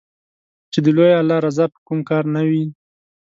چې 0.71 0.79
د 0.85 0.87
لوی 0.97 1.11
الله 1.21 1.37
رضا 1.45 1.65
په 1.73 1.79
کوم 1.87 1.99
کار 2.09 2.23
نــــــــه 2.33 2.43
وي 2.51 2.65